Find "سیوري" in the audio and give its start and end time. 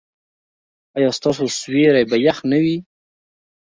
1.59-2.03